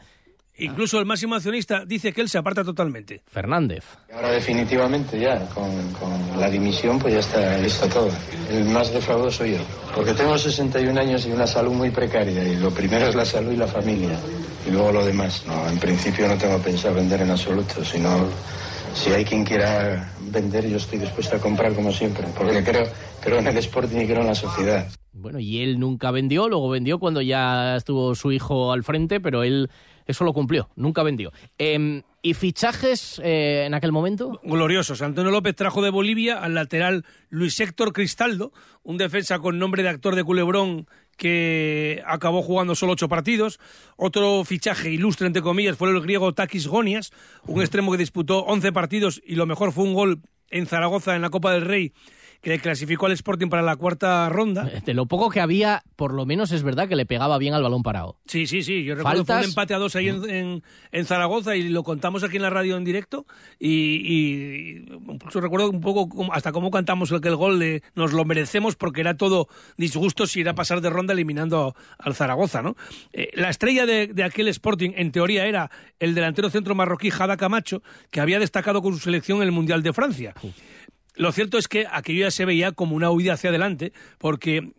[0.58, 3.21] Incluso el máximo accionista dice que él se aparta totalmente.
[3.28, 3.84] Fernández.
[4.13, 8.10] Ahora definitivamente ya, con, con la dimisión, pues ya está listo todo.
[8.50, 9.58] El más defraudado soy yo,
[9.93, 13.52] porque tengo 61 años y una salud muy precaria, y lo primero es la salud
[13.52, 14.17] y la familia,
[14.65, 15.43] y luego lo demás.
[15.45, 18.26] No, en principio no tengo pensado vender en absoluto, sino
[19.06, 22.88] si hay quien quiera vender, yo estoy dispuesto a comprar como siempre, porque creo,
[23.22, 24.88] creo en el Sporting y creo en la sociedad.
[25.13, 29.44] Bueno, y él nunca vendió, luego vendió cuando ya estuvo su hijo al frente, pero
[29.44, 29.70] él
[30.08, 31.32] eso lo cumplió, nunca vendió.
[31.60, 34.41] Em, ¿Y fichajes eh, en aquel momento?
[34.44, 35.04] gloriosos.
[35.04, 39.89] Antonio López trajo de Bolivia al lateral Luis Héctor Cristaldo, un defensa con nombre de
[39.89, 43.60] actor de culebrón que acabó jugando solo ocho partidos.
[43.97, 47.12] Otro fichaje ilustre, entre comillas, fue el griego Takis Gonias,
[47.45, 51.21] un extremo que disputó 11 partidos y lo mejor fue un gol en Zaragoza en
[51.21, 51.93] la Copa del Rey
[52.46, 54.70] que clasificó al Sporting para la cuarta ronda.
[54.86, 57.64] De lo poco que había, por lo menos es verdad que le pegaba bien al
[57.64, 58.18] balón parado.
[58.28, 58.84] Sí, sí, sí.
[58.84, 59.46] Yo recuerdo fue Faltas.
[59.48, 62.52] un empate a dos ahí en, en- en Zaragoza y lo contamos aquí en la
[62.52, 63.26] radio en directo.
[63.60, 63.70] Y,
[64.06, 68.26] y incluso recuerdo un poco hasta cómo cantamos el que el gol de nos lo
[68.26, 72.76] merecemos porque era todo disgusto si era pasar de ronda eliminando al Zaragoza, ¿no?
[73.12, 77.38] Eh, la estrella de, de aquel Sporting, en teoría, era el delantero centro marroquí Jada
[77.38, 77.82] Camacho,
[78.12, 80.36] que había destacado con su selección en el Mundial de Francia.
[81.15, 84.71] Lo cierto es que aquello ya se veía como una huida hacia adelante, porque eh,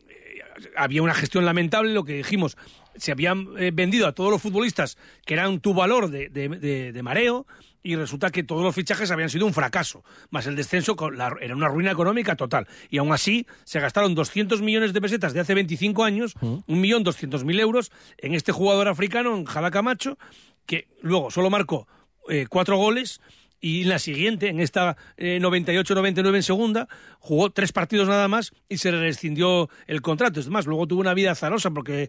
[0.77, 2.57] había una gestión lamentable, lo que dijimos,
[2.97, 6.93] se habían eh, vendido a todos los futbolistas que eran tu valor de, de- de-
[6.93, 7.47] de mareo,
[7.83, 11.37] y resulta que todos los fichajes habían sido un fracaso, más el descenso con la-
[11.41, 12.67] era una ruina económica total.
[12.91, 16.35] Y aún así se gastaron 200 millones de pesetas de hace 25 años,
[16.67, 20.19] un millón doscientos mil euros, en este jugador africano, en Jada Camacho,
[20.67, 21.87] que luego solo marcó
[22.29, 23.21] eh, cuatro goles
[23.67, 26.87] y en la siguiente, en esta eh, 98-99 en segunda,
[27.19, 30.39] jugó tres partidos nada más y se le rescindió el contrato.
[30.39, 32.09] Es más, luego tuvo una vida azarosa porque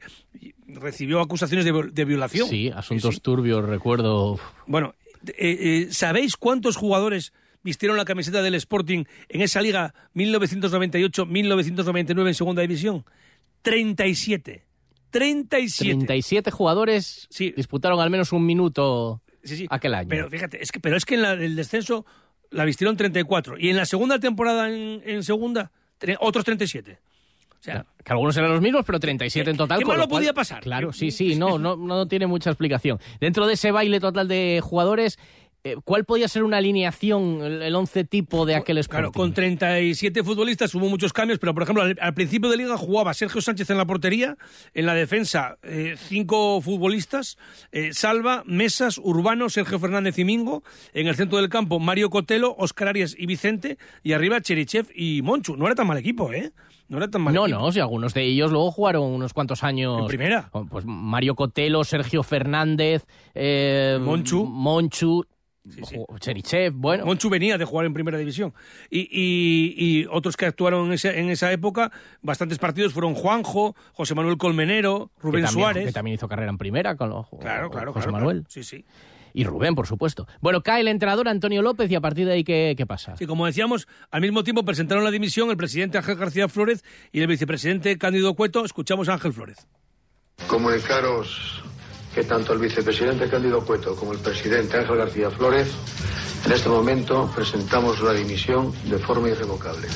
[0.68, 2.48] recibió acusaciones de violación.
[2.48, 4.40] Sí, asuntos turbios, recuerdo.
[4.68, 4.94] Bueno,
[5.26, 12.36] eh, eh, ¿sabéis cuántos jugadores vistieron la camiseta del Sporting en esa liga 1998-1999 en
[12.36, 13.04] segunda división?
[13.64, 14.64] 37.
[15.10, 16.06] 37.
[16.06, 19.24] 37 jugadores disputaron al menos un minuto
[19.70, 20.10] aquel año.
[20.10, 22.06] Pero fíjate, es que, pero es que en la- el descenso
[22.52, 25.72] la vistieron 34 y en la segunda temporada en, en segunda
[26.20, 27.00] otros 37.
[27.60, 29.80] O sea, Que algunos eran los mismos, pero 37 en total.
[29.80, 30.62] ¿Qué malo podía pasar?
[30.62, 33.00] Claro, sí, sí, no, no, no tiene mucha explicación.
[33.20, 35.18] Dentro de ese baile total de jugadores,
[35.84, 39.12] ¿cuál podía ser una alineación, el, once tipo de aquel Sporting?
[39.12, 42.78] Claro, con 37 futbolistas hubo muchos cambios, pero por ejemplo, al, al principio de liga
[42.78, 44.38] jugaba Sergio Sánchez en la portería,
[44.74, 47.38] en la defensa eh, cinco futbolistas,
[47.72, 52.56] eh, Salva, Mesas, Urbano, Sergio Fernández y Mingo, en el centro del campo Mario Cotelo,
[52.58, 55.58] Oscar Arias y Vicente, y arriba Cherichev y Monchu.
[55.58, 56.52] No era tan mal equipo, ¿eh?
[56.90, 57.60] No era tan mal No, equipo.
[57.60, 60.00] no, si algunos de ellos luego jugaron unos cuantos años.
[60.00, 60.50] ¿En primera?
[60.70, 64.46] Pues Mario Cotelo, Sergio Fernández, eh, Monchu.
[64.46, 65.26] Monchu,
[65.82, 67.06] jo- Cherichev, bueno.
[67.06, 68.54] Monchu venía de jugar en primera división.
[68.90, 71.92] Y, y- y otros que actuaron en esa, en esa época,
[72.22, 75.86] bastantes partidos fueron Juanjo, José Manuel Colmenero, Rubén que también, Suárez.
[75.88, 78.38] Que también hizo carrera en primera con los, Claro, claro, José claro, Manuel.
[78.44, 78.50] claro.
[78.52, 78.86] Sí, sí.
[79.34, 80.26] Y Rubén, por supuesto.
[80.42, 83.16] Bueno, cae el entrenador Antonio López y a partir de ahí, ¿qué, qué pasa?
[83.18, 87.20] Sí, como decíamos, al mismo tiempo presentaron la dimisión el presidente Ángel García Flores y
[87.22, 88.66] el vicepresidente Cándido Cueto.
[88.66, 89.68] Escuchamos a Ángel Flores.
[90.48, 91.62] Comunicaros
[92.18, 95.70] que tanto el vicepresidente Cándido Cueto como el presidente Ángel García Flores
[96.48, 99.88] en este momento presentamos la dimisión de forma irrevocable.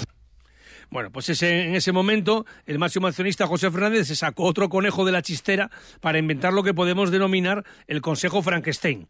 [0.92, 5.04] Bueno, pues ese, en ese momento el máximo accionista José Fernández se sacó otro conejo
[5.04, 9.08] de la chistera para inventar lo que podemos denominar el Consejo Frankenstein.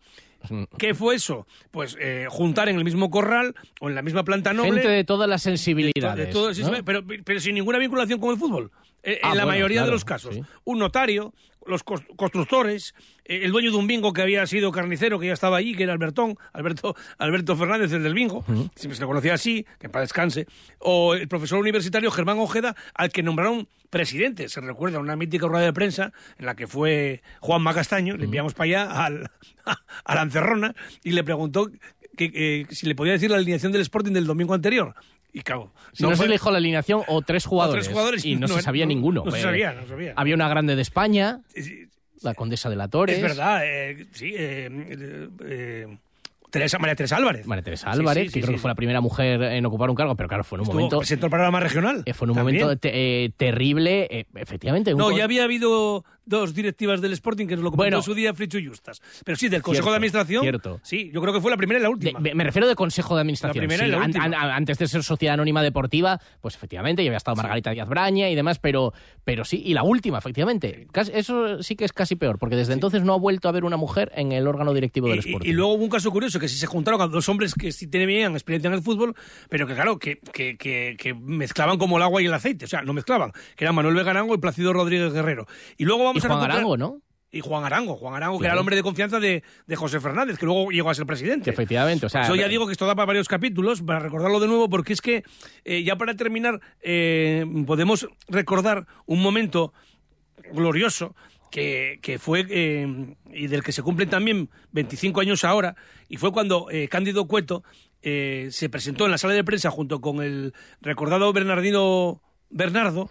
[0.78, 1.46] ¿Qué fue eso?
[1.70, 4.72] Pues eh, juntar en el mismo corral o en la misma planta noble...
[4.84, 6.28] Gente de todas las sensibilidades.
[6.28, 6.74] de todo- sí, ¿no?
[6.74, 8.72] sí, pero, pero sin ninguna vinculación con el fútbol.
[9.04, 10.36] Eh, Ah, en la bueno, mayoría de los casos.
[10.36, 10.44] sí.
[10.64, 11.34] Un notario,
[11.66, 12.94] los constructores,
[13.26, 15.84] eh, el dueño de un bingo que había sido carnicero, que ya estaba allí, que
[15.84, 18.44] era Albertón, Alberto, Alberto Fernández, el del bingo,
[18.76, 20.48] siempre se le conocía así, que para descanse,
[20.80, 24.50] o el profesor universitario Germán Ojeda, al que nombraron presidente.
[24.50, 28.54] Se recuerda una mítica rueda de prensa en la que fue Juan Macastaño, le enviamos
[28.54, 29.32] para allá al,
[30.06, 31.70] a la encerrona y le preguntó
[32.18, 34.96] que, que si le podía decir la alineación del Sporting del domingo anterior.
[35.34, 37.88] Y claro, Si no, fue- se dijo la alineación o tres jugadores.
[37.88, 39.24] jugadores, y no, no, se sabía no, ninguno.
[39.26, 40.14] no se Eh, sabía, no sabía.
[40.16, 41.40] Había una grande de España,
[42.22, 43.16] la condesa de la Torres.
[43.18, 44.34] Es verdad, eh, sí.
[44.36, 45.98] eh, eh,
[46.50, 47.48] Teresa, María Teresa Álvarez.
[47.48, 49.96] María Teresa Álvarez, sí, que sí, creo que fue la primera mujer en ocupar un
[49.96, 50.98] cargo, pero claro, fue en un Estuvo- momento.
[51.00, 52.04] presentó el programa regional.
[52.14, 52.62] fue en un también.
[52.62, 54.94] momento te- terrible, efectivamente.
[54.94, 57.98] un No, ya había habido dos directivas del Sporting que nos lo comentó Bueno.
[57.98, 59.02] en su día Fricho Justas.
[59.24, 60.42] Pero sí, del Consejo Cierto, de Administración.
[60.42, 60.80] cierto.
[60.82, 62.20] Sí, yo creo que fue la primera y la última.
[62.20, 63.64] Me, me refiero de Consejo de Administración.
[63.64, 64.26] La primera y la An- última.
[64.26, 68.30] an- antes de ser Sociedad Anónima Deportiva, pues efectivamente, ya había estado Margarita Díaz Braña
[68.30, 70.88] y demás, pero, pero sí, y la última, efectivamente.
[70.92, 73.66] Casi- eso sí que es casi peor, porque desde entonces no ha vuelto a haber
[73.66, 75.48] una mujer en el órgano directivo del Y- Sporting.
[75.48, 77.72] Y, y luego hubo un caso curioso, que si se juntaron a dos hombres que
[77.72, 79.16] sí tenían experiencia en el fútbol,
[79.50, 82.66] pero que claro, que, que, que- que mezclaban como el agua y el aceite.
[82.66, 85.48] O sea, no mezclaban, que eran Manuel Vegarango y Plácido Rodríguez Guerrero.
[85.78, 87.02] Y luego vamos Y Juan Arango, ¿no?
[87.34, 90.38] Y Juan Arango, Juan Arango, que era el hombre de confianza de, de José Fernández,
[90.38, 91.50] que luego llegó a ser presidente.
[91.50, 94.48] Efectivamente, o sea, Yo ya digo que esto da para varios capítulos, para recordarlo de
[94.48, 95.24] nuevo, porque es que
[95.64, 99.74] eh, ya para terminar eh, podemos recordar un momento
[100.52, 101.16] glorioso
[101.52, 105.76] que, que fue eh, y del que se cumplen también 25 años ahora,
[106.10, 107.64] y fue cuando eh, Cándido Cueto
[108.02, 113.10] eh, se presentó en la sala de prensa junto con el recordado Bernardino Bernardo,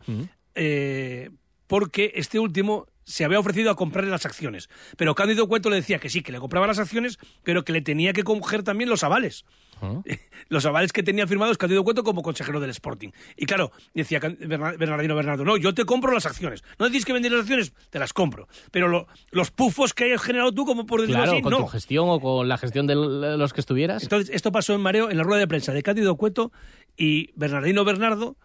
[1.67, 4.69] porque este último se había ofrecido a comprarle las acciones.
[4.97, 7.81] Pero Cándido Cueto le decía que sí, que le compraba las acciones, pero que le
[7.83, 9.45] tenía que coger también los avales.
[10.51, 13.11] Los avales que tenía firmados Cándido Cueto como consejero del Sporting.
[13.37, 16.63] Y claro, decía Bernardino Bernardo, no, yo te compro las acciones.
[16.79, 18.47] No decís que vender las acciones, te las compro.
[18.73, 21.59] Pero lo- los pufos que hayas generado tú, como por decirlo Claro, así, con no.
[21.61, 24.03] tu gestión o con la gestión de los que estuvieras.
[24.03, 26.53] Entonces, esto pasó en mareo en la rueda de prensa de Cándido Cueto
[26.97, 28.37] y Bernardino Bernardo,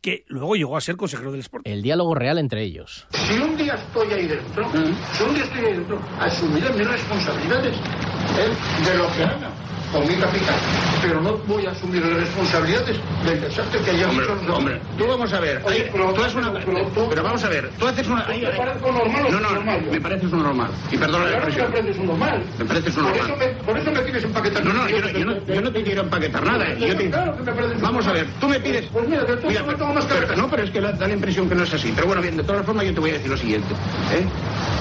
[0.00, 1.70] que luego llegó a ser consejero del Sporting.
[1.70, 3.06] El diálogo real entre ellos.
[3.10, 4.70] Si un día estoy ahí dentro,
[5.12, 8.90] si un día estoy ahí dentro, asumiré mis responsabilidades ¿eh?
[8.90, 9.65] de lo que haga
[9.96, 10.54] con mi capital.
[11.02, 14.58] Pero no voy a asumir las responsabilidades del desastre que haya Hombre, hecho nosotros.
[14.58, 15.62] hombre, tú vamos a ver.
[15.64, 18.26] Oye, pero- tú haces una- pero- pero- pero vamos a ver, tú haces una.
[18.26, 19.86] ahí- ¿Te ahí- parezco normal o no, no, normal?
[19.90, 20.70] me pareces un normal.
[20.90, 21.66] Y perdona la expresión.
[21.66, 22.42] me pareces un normal.
[22.58, 24.64] Me pareces un Por eso me, por eso me quieres empaquetar.
[24.64, 26.74] No, no, yo no, yo no, yo no te quiero empaquetar nada.
[26.74, 28.86] Yo te- Claro que me pareces un Vamos a ver, tú me pides.
[28.92, 30.36] Pues mira, de todo Mira, no pero- tengo más ver.
[30.38, 31.92] no, pero es que la- da la impresión que no es así.
[31.94, 33.68] Pero bueno, bien, de todas formas yo te voy a decir lo siguiente.
[34.12, 34.26] ¿eh?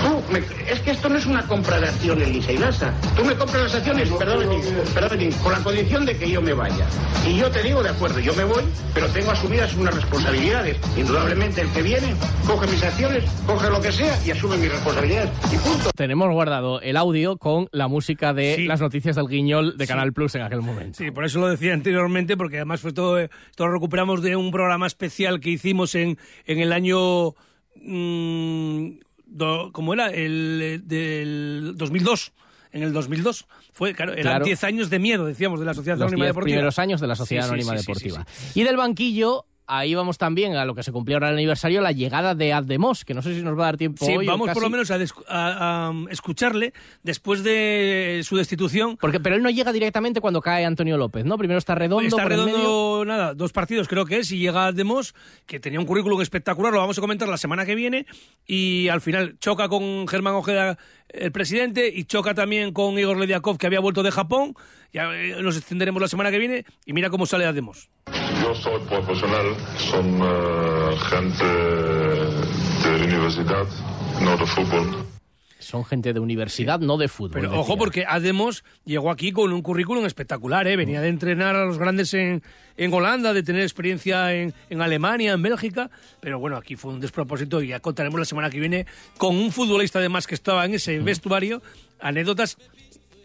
[0.03, 2.93] Tú, me- es que esto no es una compra de acciones lisa y lasa.
[3.16, 4.39] Tú me compras las acciones, perdón,
[4.93, 5.05] perdón,
[5.43, 6.86] con la condición de que yo me vaya.
[7.28, 10.78] Y yo te digo, de acuerdo, yo me voy, pero tengo asumidas unas responsabilidades.
[10.97, 12.16] Indudablemente el que viene
[12.47, 15.30] coge mis acciones, coge lo que sea y asume mis responsabilidades.
[15.53, 15.89] Y punto.
[15.95, 20.34] Tenemos guardado el audio con la música de las noticias del Guiñol de Canal Plus
[20.36, 20.97] en aquel momento.
[20.97, 24.36] Sí, por eso lo decía anteriormente, porque además fue todo, eh, esto lo recuperamos de
[24.36, 27.36] un programa especial que hicimos en, en el año,
[27.76, 28.89] mm,
[29.26, 30.08] do- ¿cómo era?
[30.08, 32.34] El eh, del 2002.
[32.76, 34.45] En el 2002 fue, claro, eran Claro.
[34.45, 36.55] 10 años de miedo, decíamos, de la Sociedad Los Anónima 10 Deportiva.
[36.55, 38.26] primeros años de la Sociedad Sí, Anónima sí, sí, Deportiva.
[38.53, 41.91] Y del banquillo, ahí vamos también a lo que se cumplió ahora el aniversario, la
[41.91, 44.49] llegada de Ademos, que no sé si nos va a dar tiempo Sí, hoy vamos
[44.51, 48.97] por lo menos a, des- a- a, um, escucharle después de su destitución.
[48.97, 51.38] Porque, pero él no llega directamente cuando cae Antonio López, ¿no?
[51.38, 52.57] Primero está redondo, Está por el medio.
[52.57, 55.13] redondo, nada, dos partidos creo que es, y llega Demos,
[55.45, 58.05] que tenía un currículum espectacular, lo vamos a comentar la semana que viene,
[58.45, 60.78] y al final choca con Germán Ojeda,
[61.09, 64.53] el presidente, y choca también con Igor Lediakov, que había vuelto de Japón,
[64.93, 67.89] ya eh, nos extenderemos la semana que viene, y mira cómo sale Demos.
[68.41, 69.45] Yo soy profesional,
[69.77, 73.65] son eh, gente de universidad,
[74.21, 75.05] no de fútbol.
[75.59, 77.31] Son gente de universidad, no de fútbol.
[77.31, 77.59] Pero decía.
[77.59, 80.75] ojo, porque Ademos llegó aquí con un currículum espectacular, ¿eh?
[80.75, 82.43] venía de entrenar a los grandes en,
[82.77, 86.99] en Holanda, de tener experiencia en, en Alemania, en Bélgica, pero bueno, aquí fue un
[86.99, 88.86] despropósito y ya contaremos la semana que viene
[89.17, 91.63] con un futbolista además que estaba en ese vestuario,
[91.99, 92.57] anécdotas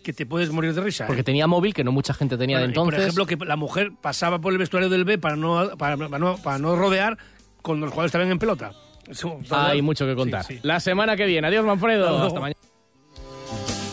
[0.03, 1.07] que te puedes morir de risa.
[1.07, 1.25] Porque ¿eh?
[1.25, 3.05] tenía móvil que no mucha gente tenía Bueno, de y Por entonces.
[3.15, 6.37] ejemplo, que la mujer pasaba por el vestuario del B para no, para, para no,
[6.39, 7.19] para no rodear
[7.63, 8.73] cuando los jugadores estaban en pelota.
[9.09, 10.45] Eso, Hay mucho que contar.
[10.45, 10.61] Sí, sí.
[10.63, 11.47] La semana que viene.
[11.49, 12.23] Adiós, Manfredo.
[12.23, 12.61] Hasta mañana.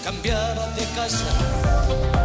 [0.04, 2.17] cambiaba de casa